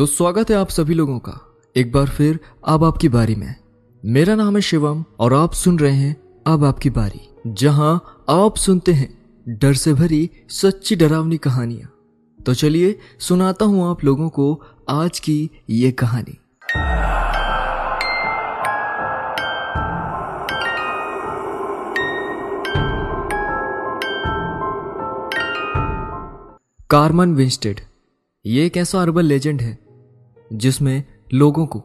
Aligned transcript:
तो 0.00 0.04
स्वागत 0.06 0.50
है 0.50 0.56
आप 0.56 0.68
सभी 0.68 0.94
लोगों 0.94 1.18
का। 1.18 1.32
एक 1.76 1.92
बार 1.92 2.06
फिर, 2.06 2.38
अब 2.66 2.84
आपकी 2.84 3.08
बारी 3.08 3.34
में। 3.34 3.54
मेरा 4.04 4.34
नाम 4.34 4.54
है 4.56 4.60
शिवम 4.62 5.04
और 5.18 5.34
आप 5.34 5.52
सुन 5.52 5.78
रहे 5.78 5.92
हैं 5.92 6.16
अब 6.46 6.64
आपकी 6.64 6.90
बारी, 6.90 7.20
जहाँ 7.46 8.24
आप 8.30 8.56
सुनते 8.56 8.92
हैं 8.92 9.08
डर 9.48 9.74
से 9.74 9.92
भरी 9.94 10.30
सच्ची 10.50 10.96
डरावनी 10.96 11.36
कहानियाँ। 11.36 11.90
तो 12.46 12.54
चलिए 12.54 12.98
सुनाता 13.18 13.64
हूँ 13.64 13.90
आप 13.90 14.04
लोगों 14.04 14.28
को 14.28 14.62
आज 14.88 15.20
की 15.20 15.50
ये 15.70 15.92
कहानी। 15.92 16.38
कार्मन 26.90 27.34
विंस्टेड, 27.34 27.80
ये 28.44 28.66
एक 28.66 28.76
ऐसा 28.76 29.02
अर्बन 29.02 29.22
लेजेंड 29.22 29.60
है 29.60 29.78
जिसमें 30.52 31.04
लोगों 31.34 31.66
को 31.66 31.84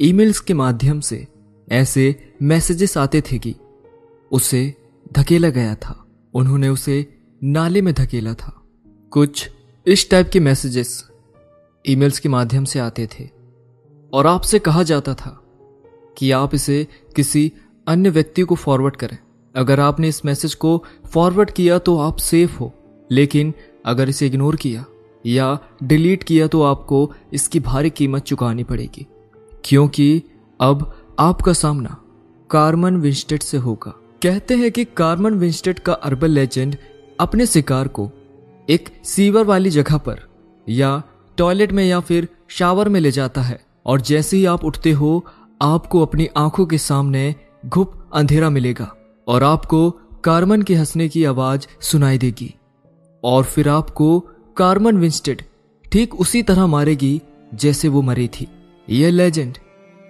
ईमेल्स 0.00 0.40
के 0.40 0.54
माध्यम 0.54 1.00
से 1.00 1.26
ऐसे 1.72 2.34
मैसेजेस 2.42 2.98
आते 2.98 3.20
थे 3.20 3.38
कि 3.38 3.54
उसे 4.32 4.74
धकेला 5.12 5.48
गया 5.48 5.74
था। 5.74 6.06
उन्होंने 6.34 6.68
उसे 6.68 7.18
नाले 7.44 7.82
में 7.82 7.94
धकेला 7.94 8.34
था। 8.34 8.62
कुछ 9.10 9.50
इस 9.86 10.10
टाइप 10.10 10.30
के 10.32 10.40
मैसेजेस 10.40 11.08
ईमेल्स 11.88 12.18
के 12.18 12.28
माध्यम 12.28 12.64
से 12.64 12.78
आते 12.78 13.06
थे। 13.06 13.28
और 14.12 14.26
आपसे 14.26 14.58
कहा 14.58 14.82
जाता 14.82 15.14
था 15.14 15.42
कि 16.16 16.30
आप 16.30 16.54
इसे 16.54 16.86
किसी 17.16 17.52
अन्य 17.88 18.10
व्यक्ति 18.10 18.42
को 18.42 18.54
फॉरवर्ड 18.54 18.96
करें। 18.96 19.18
अगर 19.56 19.80
आपने 19.80 20.08
इस 20.08 20.24
मैसेज 20.24 20.54
को 20.54 20.84
फॉरवर्ड 21.12 21.50
किया 21.50 21.78
तो 21.78 21.98
आप 21.98 22.16
सेफ़ 22.16 22.58
हो। 22.58 22.74
लेकिन 23.10 23.54
अगर 23.86 24.08
इसे 24.08 24.26
इग्नोर 24.26 24.56
किया 24.56 24.84
या 25.26 25.58
डिलीट 25.82 26.22
किया 26.22 26.46
तो 26.46 26.62
आपको 26.62 27.12
इसकी 27.32 27.60
भारी 27.60 27.90
कीमत 27.90 28.22
चुकानी 28.22 28.64
पड़ेगी। 28.64 29.06
क्योंकि 29.64 30.22
अब 30.60 30.92
आपका 31.18 31.52
सामना 31.52 31.96
कार्मन 32.50 32.96
विंस्टेड 32.96 33.42
से 33.42 33.56
होगा। 33.56 33.94
कहते 34.22 34.56
हैं 34.56 34.70
कि 34.72 34.84
कार्मन 34.84 35.34
विंस्टेड 35.34 35.78
का 35.78 35.92
अर्बन 35.92 36.28
लेजेंड 36.28 36.76
अपने 37.20 37.46
शिकार 37.46 37.88
को 37.88 38.10
एक 38.70 38.88
सीवर 39.04 39.44
वाली 39.44 39.70
जगह 39.70 39.96
पर 39.96 40.20
या 40.68 41.02
टॉयलेट 41.36 41.72
में 41.72 41.84
या 41.84 42.00
फिर 42.00 42.28
शावर 42.48 42.88
में 42.88 43.00
ले 43.00 43.10
जाता 43.10 43.42
है 43.42 43.60
और 43.86 44.00
जैसे 44.00 44.36
ही 44.36 44.44
आप 44.44 44.64
उठते 44.64 44.92
हो, 44.92 45.24
आपको 45.62 46.00
अपनी 46.00 46.28
आँखों 46.36 46.66
के 46.66 46.78
सामने 46.78 47.34
घुप 47.66 48.10
अंधेरा 48.14 48.50
मिलेगा 48.50 48.92
और 49.28 49.42
आपको 49.42 49.90
कार्मन 50.24 50.62
के 50.62 50.74
हंसने 50.74 51.08
की 51.08 51.24
आवाज़ 51.24 51.66
सुनाई 51.80 52.18
देगी। 52.18 52.54
और 53.24 53.44
फिर 53.44 53.68
आपको 53.68 54.28
कार्मन 54.58 54.96
विंस्टेड 54.96 55.42
ठीक 55.86 56.14
उसी 56.14 56.42
तरह 56.42 56.66
मारेगी 56.66 57.20
जैसे 57.54 57.88
वो 57.88 58.02
मरी 58.02 58.26
थी। 58.30 58.46
यह 58.88 59.10
लेजेंड 59.10 59.58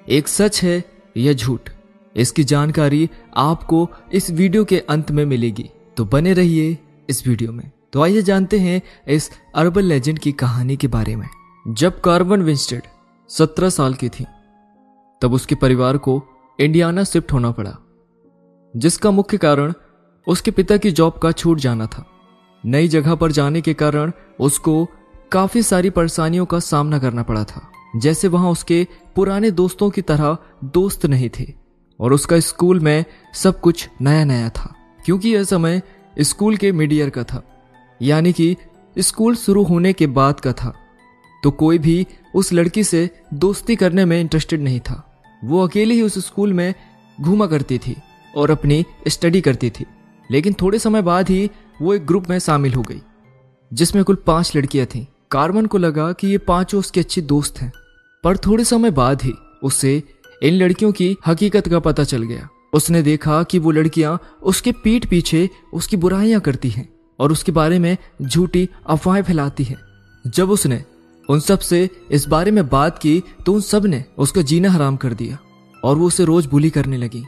एक 0.08 0.28
सच 0.28 0.62
है 0.62 0.82
या 1.16 1.32
झूठ, 1.32 1.70
इसकी 2.16 2.44
जानकारी 2.44 3.08
आपको 3.36 3.88
इस 4.12 4.30
वीडियो 4.30 4.64
के 4.64 4.78
अंत 4.80 5.10
में 5.10 5.24
मिलेगी। 5.26 5.68
तो 5.96 6.04
बने 6.04 6.32
रहिए 6.32 6.76
इस 7.08 7.26
वीडियो 7.26 7.52
में। 7.52 7.70
तो 7.92 8.02
आइए 8.02 8.22
जानते 8.22 8.58
हैं 8.58 8.80
इस 9.08 9.30
अर्बन 9.54 9.82
लेजेंड 9.82 10.18
की 10.18 10.32
कहानी 10.34 10.76
के 10.76 10.88
बारे 10.88 11.16
में। 11.16 11.28
जब 11.66 12.00
कार्बन 12.00 12.42
विंस्टेड 12.42 12.82
सत्रह 13.30 13.68
साल 13.70 13.94
की 13.94 14.08
थी, 14.08 14.26
तब 15.22 15.32
उसके 15.32 15.54
परिवार 15.54 15.96
को 15.98 16.22
इंडियाना 16.58 17.04
शिफ्ट 17.04 17.32
होना 17.32 17.50
पड़ा, 17.50 17.76
जिसका 18.74 19.10
मुख्य 19.10 19.38
कारण 19.38 19.72
उसके 20.26 20.50
पिता 20.50 20.76
की 20.76 20.90
जॉब 20.90 21.18
का 21.18 21.32
छूट 21.32 21.58
जाना 21.58 21.86
था। 21.86 22.06
नई 22.64 22.88
जगह 22.88 23.14
पर 23.14 23.32
जाने 23.32 23.60
के 23.60 23.74
कारण 23.74 24.12
उसको 24.40 24.84
काफ़ी 25.32 25.62
सारी 25.62 25.90
परेशानियों 25.90 26.46
का 26.46 26.58
सामना 26.58 26.98
करना 26.98 27.22
पड़ा 27.22 27.44
था। 27.44 27.68
जैसे 27.96 28.28
वहाँ 28.28 28.50
उसके 28.50 28.86
पुराने 29.16 29.50
दोस्तों 29.50 29.90
की 29.90 30.02
तरह 30.02 30.36
दोस्त 30.64 31.06
नहीं 31.06 31.30
थे 31.38 31.46
और 32.00 32.12
उसका 32.12 32.38
स्कूल 32.40 32.80
में 32.80 33.04
सब 33.34 33.60
कुछ 33.60 33.88
नया 34.00 34.24
नया 34.24 34.48
था, 34.48 34.74
क्योंकि 35.04 35.28
यह 35.28 35.44
समय 35.44 35.82
स्कूल 36.20 36.56
के 36.56 36.72
मिड 36.72 36.92
ईयर 36.92 37.10
का 37.10 37.24
था, 37.24 37.42
यानी 38.00 38.32
कि 38.32 38.56
स्कूल 38.96 39.36
शुरू 39.36 39.62
होने 39.62 39.92
के 39.92 40.06
बाद 40.08 40.40
का 40.40 40.52
था। 40.52 40.72
तो 41.42 41.50
कोई 41.50 41.78
भी 41.78 42.06
उस 42.34 42.52
लड़की 42.52 42.84
से 42.84 43.08
दोस्ती 43.34 43.76
करने 43.76 44.04
में 44.04 44.20
इंटरेस्टेड 44.20 44.60
नहीं 44.60 44.80
था। 44.80 45.04
वो 45.44 45.66
अकेले 45.66 45.94
ही 45.94 46.02
उस 46.02 46.18
स्कूल 46.18 46.52
में 46.52 46.74
घूमा 47.18 47.46
करती 47.46 47.78
थी 47.78 47.96
और 48.36 48.50
अपनी 48.50 48.84
स्टडी 49.08 49.40
करती 49.40 49.70
थी। 49.70 49.86
लेकिन 50.30 50.54
थोड़े 50.62 50.78
समय 50.78 51.02
बाद 51.02 51.28
ही 51.28 51.50
वो 51.82 51.94
एक 51.94 52.06
ग्रुप 52.06 52.28
में 52.30 52.38
शामिल 52.38 52.74
हो 52.74 52.82
गई, 52.82 53.00
जिसमें 53.70 54.02
कुल 54.04 54.16
पाँच 54.26 54.52
लड़कियाँ 54.56 54.86
थीं। 54.86 55.04
कार्बन 55.30 55.66
को 55.66 55.78
लगा 55.78 56.10
कि 56.12 56.26
ये 56.26 56.38
पाँचों 56.40 56.80
उसके 56.80 57.00
अच्छी 57.00 57.20
दोस्त 57.22 57.58
हैं, 57.60 57.72
पर 58.24 58.36
थोड़े 58.36 58.64
समय 58.64 58.90
बाद 58.92 59.22
ही 59.22 59.32
उसे 59.62 60.02
इन 60.42 60.54
लड़कियों 60.54 60.92
की 60.92 61.16
हकीकत 61.26 61.68
का 61.68 61.78
पता 61.80 62.04
चल 62.04 62.22
गया। 62.22 62.48
उसने 62.74 63.02
देखा 63.02 63.42
कि 63.42 63.58
वो 63.58 63.70
लड़कियाँ 63.70 64.18
उसके 64.42 64.72
पीठ 64.74 65.06
पीछे 65.06 65.48
उसकी 65.72 65.96
बुराइयाँ 65.96 66.40
करती 66.40 66.68
हैं 66.70 66.88
और 67.18 67.32
उसके 67.32 67.52
बारे 67.52 67.78
में 67.78 67.96
झूठी 68.22 68.68
अफवाहें 68.86 69.22
फैलाती 69.22 69.64
हैं। 69.64 69.78
जब 70.24 70.50
उसने 70.50 70.82
उन 71.28 71.40
सबसे 71.40 71.88
इस 72.10 72.26
बारे 72.28 72.50
में 72.50 72.68
बात 72.68 72.98
की 72.98 73.22
तो 73.46 73.52
उन 73.54 73.60
सबने 73.60 74.04
उसका 74.18 74.42
जीना 74.42 74.70
हराम 74.70 74.96
कर 74.96 75.14
दिया 75.14 75.38
और 75.82 75.96
वो 75.96 76.06
उसे 76.06 76.24
रोज 76.24 76.46
बुली 76.46 76.70
करने 76.70 76.96
लगी। 76.96 77.24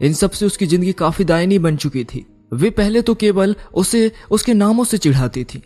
इन 0.00 0.12
सबसे 0.12 0.46
उसकी 0.46 0.66
ज़िंदगी 0.66 0.92
काफ़ी 0.94 1.24
दायनी 1.24 1.58
बन 1.58 1.76
चुकी 1.76 2.04
थी। 2.04 2.26
वे 2.52 2.70
पहले 2.70 3.02
तो 3.02 3.14
केवल 3.14 3.54
उसे, 3.74 4.10
उसके 4.30 4.54
नामों 4.54 4.84
से 4.84 4.98
चिढ़ाती 4.98 5.44
थी, 5.44 5.62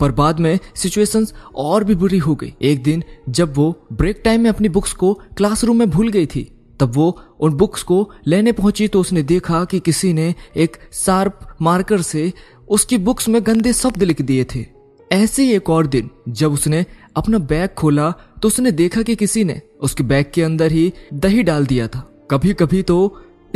पर 0.00 0.12
बाद 0.12 0.40
में 0.40 0.58
सिचुएशंस 0.74 1.32
और 1.56 1.84
भी 1.84 1.94
बुरी 1.94 2.18
हो 2.18 2.34
गई। 2.34 2.52
एक 2.62 2.82
दिन 2.82 3.02
जब 3.28 3.54
वो 3.56 3.74
ब्रेक 3.92 4.20
टाइम 4.24 4.40
में 4.40 4.50
अपनी 4.50 4.68
बुक्स 4.68 4.92
को 4.92 5.12
क्लासरूम 5.36 5.78
में 5.78 5.90
भूल 5.90 6.08
गई 6.08 6.26
थी, 6.26 6.42
तब 6.80 6.92
वो 6.94 7.18
उन 7.40 7.54
बुक्स 7.54 7.82
को 7.82 8.10
लेने 8.26 8.52
पहुँची 8.52 8.88
तो 8.88 9.00
उसने 9.00 9.22
देखा 9.24 9.64
कि 9.64 9.80
किसी 9.80 10.12
ने 10.12 10.34
एक 10.56 10.76
शार्प 10.94 11.56
मार्कर 11.62 12.02
से 12.02 12.32
उसकी 12.68 12.98
बुक्स 12.98 13.28
में 13.28 13.40
गंदे 13.46 13.72
शब्द 13.72 14.02
लिख 14.02 14.22
दिए 14.22 14.44
थे। 14.44 14.64
ऐसे 15.10 15.42
ही 15.42 15.52
एक 15.52 15.70
और 15.70 15.86
दिन 15.86 16.10
जब 16.28 16.52
उसने 16.52 16.84
अपना 17.16 17.38
बैग 17.40 17.70
खोला 17.70 18.10
तो 18.42 18.48
उसने 18.48 18.70
देखा 18.72 19.02
कि 19.02 19.14
किसी 19.16 19.44
ने 19.44 19.60
उसके 19.80 20.04
बैग 20.04 20.30
के 20.34 20.42
अंदर 20.42 20.72
ही 20.72 20.92
दही 21.14 21.42
डाल 21.42 21.66
दिया 21.66 21.86
था। 21.88 22.00
कभी 22.30 22.52
कभी 22.54 22.82
तो 22.82 22.98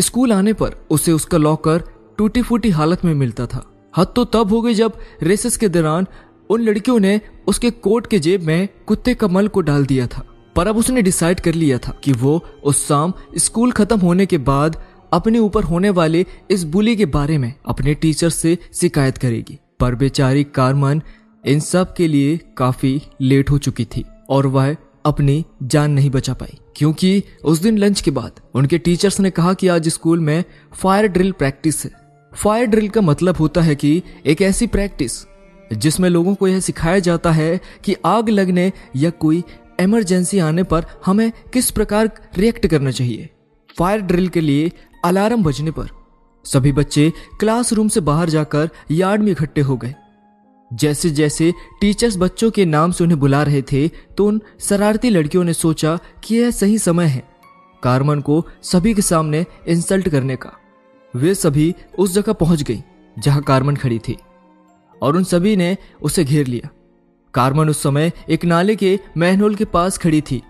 स्कूल 0.01 0.33
आने 0.33 0.53
पर 0.53 0.77
उसे 0.91 1.13
उसका 1.13 1.39
लॉकर 1.39 1.85
टूटी 2.23 2.43
फूटी 2.43 2.71
हालत 2.71 3.05
में 3.05 3.15
मिलता 3.15 3.47
था। 3.47 3.91
हद 3.97 4.07
तो 4.17 4.25
तब 4.25 4.49
हो 4.49 4.63
गई 4.63 4.75
जब 4.75 4.93
रेसेस 5.23 5.57
के 5.57 5.69
दौरान 5.69 6.07
उन 6.51 6.61
लड़कियों 6.61 7.01
ने 7.01 7.21
उसके 7.47 7.71
कोट 7.71 8.07
के 8.07 8.19
जेब 8.19 8.43
में 8.43 8.69
कुत्ते 8.87 9.15
का 9.15 9.29
मल 9.29 9.49
को 9.49 9.61
डाल 9.61 9.87
दिया 9.87 10.07
था। 10.07 10.27
पर 10.57 10.67
अब 10.67 10.77
उसने 10.77 11.03
डिसाइड 11.03 11.41
कर 11.41 11.55
लिया 11.55 11.79
था 11.79 12.01
कि 12.05 12.13
वो 12.13 12.45
उस 12.65 12.89
शाम 12.89 13.13
स्कूल 13.37 13.73
खत्म 13.73 13.99
होने 14.01 14.27
के 14.27 14.39
बाद 14.39 14.83
अपने 15.13 15.39
ऊपर 15.39 15.65
होने 15.65 15.91
वाले 15.91 16.27
इस 16.51 16.65
बुली 16.65 16.97
के 16.97 17.07
बारे 17.07 17.39
में 17.39 17.55
अपने 17.67 17.95
टीचर 17.95 18.31
से 18.31 18.59
शिकायत 18.75 19.19
करेगी। 19.19 19.59
पर 19.81 19.95
बेचारी 19.95 20.45
कारमन 20.45 21.03
इन 21.47 21.61
सब 21.61 21.95
के 21.95 22.09
लिए 22.09 22.39
काफ़ी 22.57 23.03
लेट 23.21 23.51
हो 23.51 23.59
चुकी 23.59 23.85
थी 23.85 24.05
और 24.29 24.47
वह 24.47 24.77
अपनी 25.05 25.45
जान 25.63 25.91
नहीं 25.91 26.11
बचा 26.11 26.35
पाई। 26.35 26.59
क्योंकि 26.77 27.23
उस 27.45 27.59
दिन 27.59 27.79
लंच 27.79 28.01
के 28.01 28.11
बाद 28.11 28.41
उनके 28.55 28.79
टीचर्स 28.79 29.21
ने 29.21 29.31
कहा 29.31 29.55
कि 29.55 29.69
आज 29.69 29.89
स्कूल 29.89 30.21
में 30.21 30.45
फायर 30.75 31.07
ड्रिल 31.07 31.33
प्रैक्टिस 31.33 31.85
है। 31.85 32.02
फायर 32.35 32.67
ड्रिल 32.67 32.89
का 32.89 33.01
मतलब 33.01 33.37
होता 33.37 33.61
है 33.61 33.75
कि 33.75 34.03
एक 34.27 34.43
ऐसी 34.43 34.67
प्रैक्टिस 34.67 35.13
जिसमें 35.73 36.09
लोगों 36.09 36.35
को 36.35 36.49
यह 36.49 36.61
सिखाया 36.61 36.99
जाता 36.99 37.31
है 37.33 37.61
कि 37.85 37.95
आग 38.05 38.29
लगने 38.29 38.73
या 38.97 39.11
कोई 39.11 39.43
इमरजेंसी 39.81 40.39
आने 40.39 40.63
पर 40.63 40.85
हमें 41.07 41.31
किस 41.53 41.71
प्रकार 41.71 42.11
रिएक्ट 42.39 42.67
करना 42.67 42.91
चाहिए। 42.91 43.29
फायर 43.79 44.01
ड्रिल 44.01 44.29
के 44.29 44.41
लिए 44.41 44.71
अलार्म 45.05 45.43
बजने 45.43 45.71
पर 45.71 45.89
सभी 46.45 46.73
बच्चे 46.73 47.13
क्लासरूम 47.41 47.89
से 47.89 48.01
बाहर 48.01 48.29
जाकर 48.29 48.71
यार्ड 48.91 49.23
में 49.23 49.33
इकट्ठे 49.33 49.61
हो 49.61 49.77
गए। 49.77 49.95
जैसे 50.71 51.11
जैसे 51.11 51.53
टीचर्स 51.81 52.17
बच्चों 52.17 52.51
के 52.51 52.65
नाम 52.65 52.93
से 52.93 53.05
उन्हें 53.05 53.19
बुला 53.21 53.43
रहे 53.43 53.63
थे 53.63 53.89
तो 53.89 54.27
उन 54.27 54.41
शरारती 54.61 55.11
लड़कियों 55.11 55.45
ने 55.45 55.53
सोचा 55.53 55.99
कि 56.25 56.37
यह 56.37 56.51
सही 56.51 56.79
समय 56.79 57.07
है। 57.07 57.23
कार्मन 57.83 58.21
को 58.21 58.45
सभी 58.63 58.95
के 58.95 59.03
सामने 59.03 59.45
इंसल्ट 59.69 60.09
करने 60.09 60.37
का। 60.37 60.59
वे 61.15 61.35
सभी 61.35 61.75
उस 61.99 62.15
जगह 62.15 62.33
पहुँच 62.35 62.63
गई, 62.63 62.83
जहाँ 63.17 63.43
कार्मन 63.43 63.77
खड़ी 63.77 63.99
थी, 63.99 64.17
और 65.03 65.17
उन 65.17 65.25
सभी 65.25 65.57
ने 65.57 65.77
उसे 66.03 66.25
घेर 66.25 66.47
लिया। 66.47 66.69
कार्मन 67.35 67.69
उस 67.69 67.83
समय 67.83 68.13
एक 68.31 68.45
नाले 68.45 68.77
के 68.77 68.99
मैनहोल 69.17 69.55
के 69.55 69.65
पास 69.67 69.99
खड़ी 69.99 70.21
थी 70.21 70.43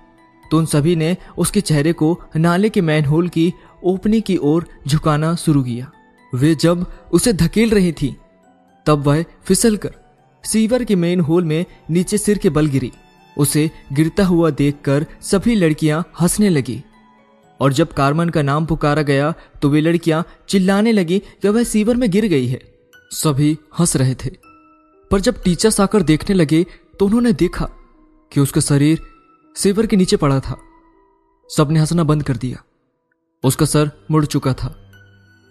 तो 0.44 0.58
उन 0.58 0.66
सभी 0.66 0.94
ने 0.96 1.16
उसके 1.38 1.60
चेहरे 1.60 1.92
को 1.92 2.18
नाले 2.36 2.68
के 2.68 2.80
मैनहोल 2.80 3.28
की 3.28 3.52
ओपनिंग 3.84 4.22
की 4.22 4.36
ओर 4.36 4.66
झुकाना 4.88 5.34
शुरू 5.34 5.62
किया। 5.62 5.90
वे 6.32 6.54
जब 6.54 6.84
उसे 7.12 7.32
धकेल 7.32 7.70
रही 7.70 7.92
थी, 7.92 8.16
तब 8.86 9.06
वह 9.06 9.24
फिसल 9.44 9.76
कर 9.76 9.94
सीवर 10.44 10.84
के 10.84 10.96
मेन 10.96 11.20
होल 11.20 11.44
में 11.44 11.64
नीचे 11.90 12.18
सिर 12.18 12.38
के 12.38 12.50
बल 12.50 12.66
गिरी। 12.66 12.92
उसे 13.36 13.70
गिरता 13.92 14.24
हुआ 14.24 14.50
देखकर 14.52 15.06
सभी 15.22 15.54
लड़कियाँ 15.54 16.04
हंसने 16.20 16.48
लगी। 16.48 16.82
और 17.62 17.72
जब 17.72 17.92
कार्मन 17.92 18.28
का 18.28 18.42
नाम 18.42 18.66
पुकारा 18.66 19.02
गया 19.02 19.32
तो 19.62 19.68
वे 19.68 19.80
लड़कियाँ 19.80 20.24
चिल्लाने 20.48 20.92
लगी 20.92 21.18
कि 21.18 21.48
वह 21.48 21.62
सीवर 21.62 21.96
में 21.96 22.10
गिर 22.10 22.26
गई 22.26 22.46
है। 22.46 22.60
सभी 23.10 23.56
हंस 23.78 23.96
रहे 23.96 24.14
थे। 24.14 24.30
पर 25.10 25.20
जब 25.20 25.42
टीचर्स 25.42 25.80
आकर 25.80 26.02
देखने 26.02 26.34
लगे 26.34 26.64
तो 26.98 27.06
उन्होंने 27.06 27.32
देखा 27.32 27.68
कि 28.32 28.40
उसका 28.40 28.60
शरीर 28.60 29.00
सेवर 29.56 29.86
के 29.86 29.96
नीचे 29.96 30.16
पड़ा 30.16 30.40
था। 30.40 30.56
सबने 31.50 31.78
हंसना 31.78 32.04
बंद 32.04 32.22
कर 32.22 32.36
दिया। 32.36 32.62
उसका 33.44 33.66
सर 33.66 33.90
मुड़ 34.10 34.24
चुका 34.26 34.52
था 34.52 34.74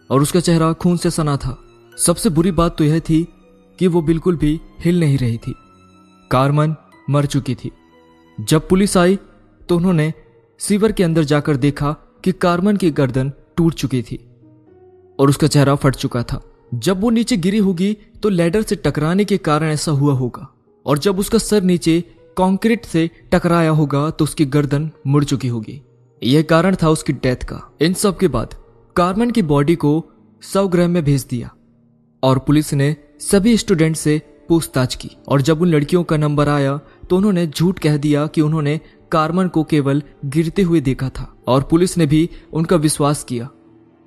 और 0.10 0.22
उसका 0.22 0.40
चेहरा 0.40 0.72
खून 0.74 0.98
से 0.98 1.12
सना 1.12 1.38
था। 1.38 1.58
सबसे 1.98 2.30
बुरी 2.30 2.52
बात 2.52 2.78
तो 2.78 2.84
यह 2.84 3.00
थी 3.00 3.24
कि 3.80 3.88
वो 3.88 4.02
बिल्कुल 4.02 4.38
भी 4.38 4.60
हिल 4.80 5.00
नहीं 5.00 5.18
रही 5.18 5.38
थी। 5.38 5.56
कारमन 6.32 6.76
मर 7.10 7.26
चुकी 7.26 7.56
थी। 7.56 7.72
जब 8.40 8.68
पुलिस 8.68 8.98
आई 8.98 9.20
तो 9.70 9.78
उन्होंने 9.78 10.14
सीवर 10.62 10.92
के 10.92 11.04
अंदर 11.04 11.24
जाकर 11.24 11.58
देखा 11.58 11.92
कि 12.24 12.32
कारमन 12.32 12.78
की 12.78 12.90
गर्दन 12.92 13.32
टूट 13.58 13.74
चुकी 13.74 14.02
थी 14.02 14.18
और 15.20 15.30
उसका 15.30 15.48
चेहरा 15.48 15.76
फट 15.76 15.96
चुका 15.96 16.24
था। 16.24 16.42
जब 16.74 17.02
वो 17.02 17.10
नीचे 17.10 17.38
गिरी 17.38 17.58
होगी 17.58 17.94
तो 18.24 18.30
लेडर 18.30 18.62
से 18.62 18.76
टकराने 18.76 19.26
के 19.26 19.38
कारण 19.38 19.68
ऐसा 19.68 19.92
हुआ 19.92 20.14
होगा 20.14 20.48
और 20.86 20.98
जब 20.98 21.20
उसका 21.20 21.38
सर 21.38 21.64
नीचे 21.64 22.00
कंक्रीट 22.38 22.86
से 22.86 23.10
टकराया 23.32 23.70
होगा 23.70 24.10
तो 24.10 24.26
उसकी 24.26 24.46
गर्दन 24.46 24.90
मुड़ 25.08 25.24
चुकी 25.24 25.48
होगी। 25.48 25.82
यह 26.24 26.42
कारण 26.42 26.76
था 26.84 26.90
उसकी 26.90 27.14
डेथ 27.14 27.44
का। 27.44 27.62
इन 27.82 27.94
सब 27.94 28.18
के 28.18 28.28
बाद 28.28 28.56
कार्मन 28.96 29.32
की 29.32 29.42
बॉडी 29.42 29.76
को 29.76 30.04
सवग्रह 30.44 30.88
में 30.88 31.04
भेज 31.04 31.26
दिया 31.30 31.54
और 32.24 32.40
पुलिस 32.40 32.74
ने 32.74 32.96
सभी 33.20 33.58
स्टूडेंट 33.58 33.96
से 33.96 34.22
पूछताछ 34.50 34.96
की 34.96 35.10
और 35.28 35.42
जब 35.42 35.62
उन 35.62 35.68
लड़कियों 35.68 36.04
का 36.04 36.18
नंबर 36.18 36.50
आया 36.50 36.80
तो 37.10 37.18
उन्होंने 37.18 37.46
झूठ 37.48 37.80
कह 37.80 37.98
दिया 37.98 38.26
कि 38.28 38.42
उन्होंने 38.42 38.80
कार्मन 39.12 39.48
को 39.48 39.64
केवल 39.64 40.02
गिरते 40.26 40.62
हुए 40.62 40.82
देखा 40.82 41.10
था 41.10 41.34
और 41.48 41.64
पुलिस 41.64 41.98
ने 41.98 42.06
भी 42.06 42.30
उनका 42.54 42.76
विश्वास 42.76 43.24
किया 43.24 43.50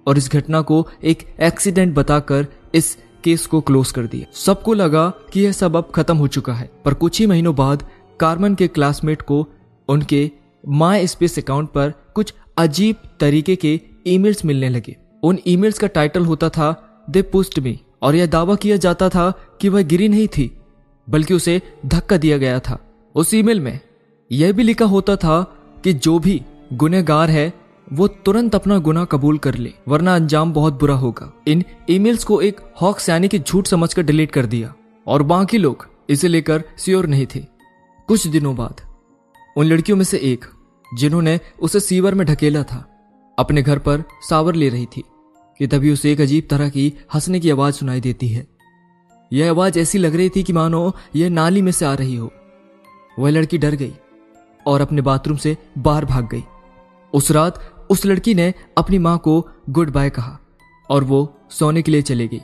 और 0.07 0.19
इस 0.19 0.31
घटना 0.33 0.61
को 0.61 0.87
एक 1.05 1.27
एक्सीडेंट 1.41 1.95
बताकर 1.95 2.47
इस 2.75 2.97
केस 3.25 3.47
को 3.47 3.61
क्लोज 3.61 3.91
कर 3.93 4.07
दिया। 4.07 4.27
सबको 4.35 4.75
लगा 4.75 5.09
कि 5.33 5.41
यह 5.41 5.53
सब 5.53 5.77
अब 5.77 5.91
खत्म 5.95 6.17
हो 6.17 6.27
चुका 6.27 6.55
है, 6.55 6.71
पर 6.85 6.95
कुछ 6.95 7.21
ही 7.21 7.27
महीनों 7.27 7.55
बाद 7.57 7.87
कार्मन 8.21 8.55
के 8.55 8.69
क्लासमेट 8.69 9.23
को 9.23 9.47
उनके 9.89 10.31
माई 10.65 11.07
स्पेस 11.07 11.39
अकाउंट 11.39 11.69
पर 11.69 11.93
कुछ 12.15 12.35
अजीब 12.57 12.97
तरीके 13.21 13.57
के 13.57 13.81
ईमेल्स 14.07 14.45
मिलने 14.45 14.69
लगे। 14.69 14.97
उन 15.23 15.39
ईमेल्स 15.47 15.79
का 15.79 15.87
टाइटल 15.87 16.25
होता 16.25 16.49
था, 16.49 17.05
दे 17.11 17.23
पुस्ट 17.23 17.59
मी 17.59 17.79
और 18.03 18.15
यह 18.15 18.27
दावा 18.27 18.55
किया 18.55 18.77
जाता 18.77 19.09
था 19.09 19.33
कि 19.61 19.69
वह 19.69 19.83
गिरी 19.83 20.09
नहीं 20.09 20.29
थी। 20.29 20.51
बल्कि 21.09 21.35
उसे 21.35 21.61
धक्का 21.87 22.17
दिया 22.17 22.39
गया 22.39 22.61
था। 22.61 22.79
उस 23.15 23.35
ईमेल 23.35 23.61
में 23.61 23.79
यह 24.31 24.53
भी 24.53 24.63
लिखा 24.63 24.85
होता 24.85 25.17
था 25.17 25.43
कि 25.85 25.93
जो 25.93 26.19
भी 26.19 26.43
गुनेगार 26.73 27.31
है, 27.31 27.53
वो 27.93 28.07
तुरंत 28.09 28.55
अपना 28.55 28.79
गुना 28.79 29.05
कबूल 29.05 29.39
कर 29.39 29.55
ले, 29.55 29.73
वरना 29.89 30.15
अंजाम 30.15 30.53
बहुत 30.53 30.79
बुरा 30.81 30.95
होगा। 30.95 31.33
इन 31.47 31.65
ईमेल्स 31.91 32.25
को 32.25 32.41
एक 32.41 32.61
हॉक्स 32.81 33.09
यानी 33.09 33.29
कि 33.29 33.39
झूठ 33.39 33.67
समझकर 33.67 34.03
डिलीट 34.03 34.31
कर 34.31 34.47
दिया, 34.47 34.75
और 35.07 35.23
बाकी 35.23 35.59
लोग 35.59 35.87
इसे 36.11 36.29
लेकर 36.29 36.65
श्योर 36.79 37.07
नहीं 37.07 37.27
थे। 37.35 37.41
कुछ 38.09 38.27
दिनों 38.27 38.57
बाद 38.57 38.81
उन 39.57 39.67
लड़कियों 39.67 39.97
में 39.97 40.05
से 40.05 40.19
एक, 40.19 40.45
जिन्होंने 40.95 41.39
उसे 41.61 41.81
सीवर 41.81 42.15
में 42.15 42.27
ढकेला 42.27 42.63
था, 42.63 42.85
अपने 43.39 43.63
घर 43.63 43.79
पर 43.79 44.05
सावर 44.29 44.55
ले 44.55 44.69
रही 44.69 44.87
थी, 44.87 45.03
कि 45.61 45.67
तभी 45.67 45.93
उसे 45.93 46.13
एक 46.13 46.21
अजीब 46.21 46.47
तरह 46.51 46.69
की 46.69 46.93
हंसने 47.15 47.41
की 47.41 47.51
आवाज़ 47.51 47.75
सुनाई 47.75 48.01
देती 48.01 48.29
है। 48.29 48.47
यह 49.35 49.51
आवाज़ 49.51 49.79
ऐसी 49.79 49.99
लग 49.99 50.15
रही 50.17 50.31
थी 50.31 50.43
कि 50.43 50.53
मानो 50.53 50.93
यह 51.17 51.31
नाली 51.31 51.63
में 51.63 51.73
से 51.73 51.85
आ 51.85 51.95
रही 51.95 52.17
हो। 52.17 52.33
वह 53.19 53.31
लड़की 53.31 53.59
डर 53.59 53.75
गई 53.75 53.93
और 54.67 54.81
अपने 54.81 55.03
बाथरूम 55.03 55.37
से 55.37 55.57
बाहर 55.79 56.05
भाग 56.05 56.29
गई। 56.29 56.43
उस 57.13 57.31
रात 57.31 57.87
उस 57.91 58.05
लड़की 58.07 58.35
ने 58.35 58.53
अपनी 58.79 58.99
माँ 58.99 59.19
को 59.19 59.41
गुड 59.71 59.91
बाय 59.91 60.11
कहा 60.11 60.39
और 60.89 61.05
वो 61.05 61.37
सोने 61.51 61.83
के 61.83 61.93
लिए 61.93 62.03
चली 62.03 62.29
गई। 62.29 62.41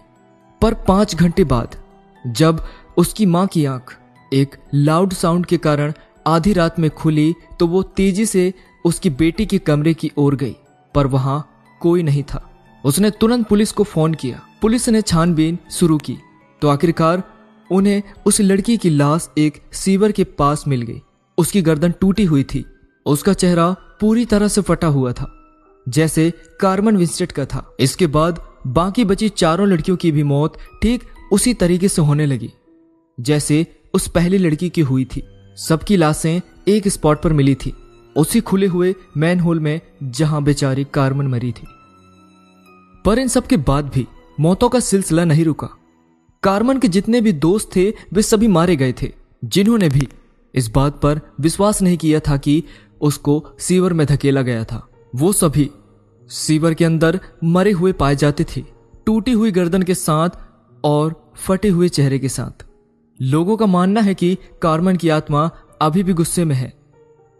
पर 0.63 0.75
पाँच 0.89 1.15
घंटे 1.15 1.45
बाद, 1.45 1.77
जब 2.25 2.65
उसकी 2.97 3.27
माँ 3.27 3.47
की 3.47 3.65
आँख 3.65 3.97
एक 4.33 4.57
लाउड 4.75 5.13
साउंड 5.13 5.47
के 5.47 5.57
कारण 5.57 5.93
आधी 6.27 6.53
रात 6.53 6.79
में 6.79 6.91
खुली 6.91 7.35
तो 7.61 7.67
वो 7.67 7.83
तेज़ी 7.83 8.27
से 8.27 8.53
उसकी 8.85 9.11
बेटी 9.11 9.47
के 9.47 9.59
कमरे 9.59 9.95
की 9.95 10.11
ओर 10.17 10.37
गई, 10.37 10.57
पर 10.95 11.07
वहाँ 11.07 11.49
कोई 11.81 12.03
नहीं 12.03 12.23
था। 12.23 12.47
उसने 12.85 13.11
तुरंत 13.11 13.47
पुलिस 13.49 13.73
को 13.73 13.85
फ़ोन 13.85 14.15
किया। 14.15 14.41
पुलिस 14.63 14.89
ने 14.89 15.03
छानबीन 15.03 15.59
शुरू 15.71 15.99
की। 15.99 16.17
तो 16.63 16.69
आखिरकार 16.69 17.23
उन्हें 17.71 18.03
उस 18.27 18.41
लड़की 18.41 18.77
की 18.77 18.91
लाश 18.91 19.29
एक 19.39 19.61
सीवर 19.73 20.13
के 20.13 20.25
पास 20.25 20.65
मिल 20.69 20.83
गई। 20.83 21.01
उसकी 21.39 21.63
गर्दन 21.63 21.93
टूटी 22.01 22.25
हुई 22.25 22.45
थी। 22.45 22.65
उसका 23.07 23.33
चेहरा 23.33 23.71
पूरी 24.01 24.25
तरह 24.25 24.49
से 24.49 24.61
फटा 24.61 24.87
हुआ 24.87 25.13
था, 25.13 25.31
जैसे 25.87 26.33
कार्मन 26.61 26.97
विंस्टेट 26.97 27.33
का 27.33 27.45
था। 27.45 27.65
इसके 27.81 28.07
बाद 28.07 28.43
बाकी 28.69 29.05
बची 29.05 29.29
चारों 29.29 29.69
लड़कियों 29.69 29.97
की 29.97 30.13
भी 30.13 30.23
मौत 30.23 30.59
ठीक 30.83 31.05
उसी 31.33 31.55
तरीके 31.55 31.89
से 31.89 32.03
होने 32.03 32.27
लगी, 32.27 32.51
जैसे 33.19 33.67
उस 33.95 34.09
पहली 34.09 34.39
लड़की 34.39 34.69
की 34.69 34.81
हुई 34.83 35.05
थी। 35.07 35.23
सबकी 35.59 35.97
लाशें 35.97 36.41
एक 36.69 36.89
स्पॉट 36.89 37.23
पर 37.23 37.33
मिली 37.33 37.55
थी। 37.55 37.73
उसी 38.17 38.41
खुले 38.41 38.67
हुए 38.67 38.95
मैन 39.17 39.41
होल 39.41 39.61
में 39.61 39.81
जहाँ 40.03 40.43
बेचारी 40.43 40.87
कार्मन 40.95 41.27
मरी 41.27 41.53
थी। 41.53 41.67
पर 43.05 43.19
इन 43.19 43.29
सब 43.29 43.47
के 43.47 43.57
बाद 43.59 43.91
भी 43.95 44.07
मौतों 44.41 44.69
का 44.69 44.81
सिलसिला 44.81 45.25
नहीं 45.25 45.45
रुका। 45.45 45.69
कार्मन 46.43 46.79
के 46.79 46.89
जितने 46.89 47.21
भी 47.21 47.33
दोस्त 47.33 47.71
थे, 47.77 47.93
वे 48.13 48.23
सभी 48.23 48.49
मारे 48.49 48.77
गए 48.77 48.95
थे, 49.03 49.13
जिन्होंने 49.45 49.89
भी 49.89 50.09
इस 50.55 50.71
बात 50.71 51.01
पर 51.01 51.21
विश्वास 51.41 51.83
नहीं 51.83 51.97
किया 51.97 52.21
था 52.21 52.37
कि 52.37 52.63
उसको 53.01 53.45
सीवर 53.59 53.93
में 53.93 54.07
धकेला 54.07 54.43
गया 54.43 54.65
था। 54.65 54.87
वो 55.15 55.33
सभी 55.33 55.71
सीवर 56.31 56.75
के 56.75 56.85
अंदर 56.85 57.21
मरे 57.45 57.71
हुए 57.71 57.93
पाए 57.93 58.17
जाते 58.17 58.45
थे, 58.45 58.65
टूटी 59.07 59.33
हुई 59.33 59.51
गर्दन 59.51 59.83
के 59.83 59.95
साथ 59.95 60.39
और 60.85 61.35
फटे 61.37 61.69
हुए 61.69 61.89
चेहरे 61.89 62.19
के 62.19 62.29
साथ। 62.29 62.67
लोगों 63.21 63.57
का 63.57 63.67
मानना 63.67 64.01
है 64.01 64.15
कि 64.15 64.37
कार्मन 64.63 64.97
की 64.97 65.09
आत्मा 65.09 65.51
अभी 65.83 66.03
भी 66.03 66.13
गुस्से 66.13 66.45
में 66.45 66.57
है 66.57 66.73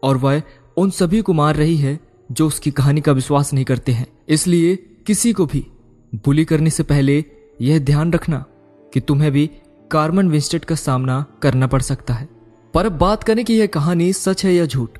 और 0.03 0.17
वह 0.17 0.43
उन 0.77 0.91
सभी 0.91 1.23
को 1.23 1.33
मार 1.33 1.57
रही 1.57 1.77
है 1.77 1.99
जो 2.33 2.47
उसकी 2.47 2.71
कहानी 2.71 3.01
का 3.01 3.13
विश्वास 3.13 3.53
नहीं 3.53 3.65
करते 3.65 3.93
हैं। 3.93 4.07
इसलिए 4.29 4.77
किसी 5.07 5.33
को 5.33 5.47
भी 5.47 5.67
बुली 6.15 6.45
करने 6.45 6.71
से 6.71 6.83
पहले 6.83 7.25
यह 7.61 7.79
ध्यान 7.79 8.13
रखना 8.13 8.45
कि 8.95 9.01
तुम्हें 9.01 9.31
भी 9.33 9.51
कार्मन 9.91 10.29
विंस्टेट 10.29 10.65
का 10.65 10.75
सामना 10.75 11.25
करना 11.43 11.67
पड़ 11.67 11.83
सकता 11.83 12.15
है। 12.15 12.29
पर 12.75 12.87
अब 12.87 12.93
बात 12.93 13.23
करें 13.23 13.45
कि 13.45 13.55
यह 13.55 13.67
कहानी 13.67 14.13
सच 14.13 14.45
है 14.45 14.55
या 14.55 14.67
झूठ। 14.67 14.99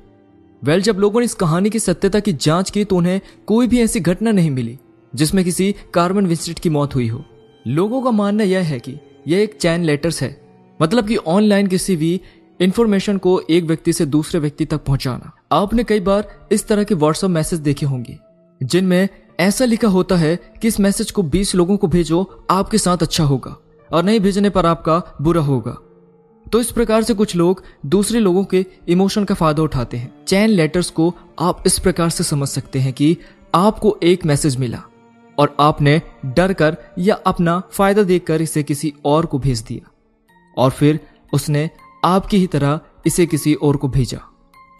वेल, 0.63 0.81
जब 0.81 0.97
लोगों 0.97 1.19
ने 1.19 1.25
इस 1.25 1.33
कहानी 1.33 1.69
की 1.69 1.79
सत्यता 1.79 2.19
की 2.19 2.33
जाँच 2.33 2.69
की 2.69 2.83
तो 2.85 2.95
उन्हें 2.95 3.19
कोई 3.47 3.67
भी 3.67 3.81
ऐसी 3.81 3.99
घटना 3.99 4.31
नहीं 4.31 4.51
मिली, 4.51 4.77
जिसमें 5.13 5.43
किसी 5.45 5.75
कार्बन 5.93 6.25
विंस्टेट 6.25 6.59
की 6.59 6.69
मौत 6.69 6.95
हुई 6.95 7.07
हो। 7.07 7.23
लोगों 7.67 8.01
का 8.01 8.11
मानना 8.11 8.43
यह 8.43 8.59
है 8.59 8.79
कि 8.79 8.97
यह 9.27 9.39
एक 9.39 9.57
चैन 9.57 9.83
लेटर्स 9.83 10.21
है 10.21 10.39
मतलब 10.79 11.07
कि 11.07 11.15
ऑनलाइन 11.15 11.67
किसी 11.67 11.95
भी 11.95 12.21
इंफॉर्मेशन 12.59 13.17
को 13.17 13.41
एक 13.49 13.63
व्यक्ति 13.63 13.93
से 13.93 14.05
दूसरे 14.05 14.39
व्यक्ति 14.39 14.65
तक 14.65 14.83
पहुंचाना। 14.83 15.31
आपने 15.51 15.83
कई 15.83 15.99
बार 15.99 16.47
इस 16.51 16.67
तरह 16.67 16.83
के 16.83 16.95
व्हाट्सएप 16.95 17.29
मैसेज 17.29 17.59
देखे 17.59 17.85
होंगे, 17.85 18.17
जिनमें 18.61 19.07
ऐसा 19.39 19.65
लिखा 19.65 19.87
होता 19.87 20.15
है 20.15 20.35
कि 20.61 20.67
इस 20.67 20.79
मैसेज 20.79 21.11
को 21.11 21.23
20 21.23 21.55
लोगों 21.55 21.77
को 21.77 21.87
भेजो, 21.87 22.45
आपके 22.49 22.77
साथ 22.77 22.97
अच्छा 22.97 23.23
होगा। 23.23 23.55
और 23.91 24.03
नहीं 24.03 24.19
भेजने 24.19 24.49
पर 24.49 24.65
आपका 24.65 25.01
बुरा 25.21 25.41
होगा। 25.41 25.77
तो 26.45 26.59
इस 26.59 26.71
प्रकार 26.71 27.03
से 27.03 27.13
कुछ 27.13 27.35
लोग 27.35 27.63
दूसरे 27.85 28.19
लोगों 28.19 28.43
के 28.43 28.65
इमोशन 28.89 29.23
का 29.23 29.35
फ़ायदा 29.35 29.63
उठाते 29.63 29.97
हैं। 29.97 30.25
चैन 30.25 30.49
लेटर्स 30.49 30.89
को 30.89 31.13
आप 31.39 31.63
इस 31.65 31.77
प्रकार 31.79 32.09
से 32.09 32.23
समझ 32.23 32.47
सकते 32.47 32.79
हैं 32.79 32.93
कि 32.93 33.17
आपको 33.55 33.97
एक 34.03 34.25
मैसेज 34.25 34.57
मिला 34.57 34.81
और 35.37 35.55
आपने 35.59 36.01
डर 36.25 36.53
कर 36.53 36.77
या 36.99 37.15
अपना 37.15 37.61
फ़ायदा 37.71 38.03
देखकर 38.03 38.41
इसे 38.41 38.63
किसी 38.63 38.93
और 39.05 39.25
को 39.25 39.39
भेज 39.39 39.61
दिया 39.61 39.91
और 40.57 40.71
फिर 40.71 40.99
उसने 41.33 41.69
आपकी 42.05 42.37
ही 42.37 42.47
तरह 42.47 42.79
इसे 43.05 43.25
किसी 43.25 43.53
और 43.53 43.77
को 43.77 43.87
भेजा। 43.87 44.19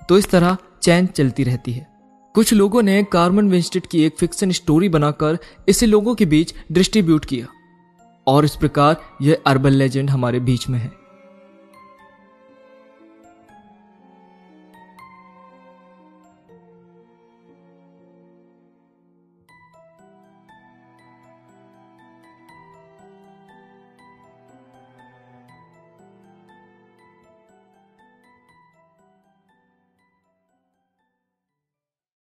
तो 0.09 0.17
इस 0.17 0.29
तरह 0.29 0.57
चैन 0.81 1.05
चलती 1.07 1.43
रहती 1.43 1.71
है। 1.71 1.87
कुछ 2.35 2.53
लोगों 2.53 2.81
ने 2.83 3.01
कार्बन 3.03 3.49
विंस्टेड 3.49 3.87
की 3.87 4.03
एक 4.03 4.17
फिक्शन 4.17 4.51
स्टोरी 4.51 4.89
बनाकर 4.89 5.37
इसे 5.69 5.85
लोगों 5.85 6.15
के 6.15 6.25
बीच 6.25 6.53
डिस्ट्रीब्यूट 6.71 7.25
किया। 7.25 7.47
और 8.27 8.45
इस 8.45 8.55
प्रकार 8.55 8.97
यह 9.21 9.41
अर्बन 9.47 9.69
लेजेंड 9.69 10.09
हमारे 10.09 10.39
बीच 10.39 10.69
में 10.69 10.79
है। 10.79 11.00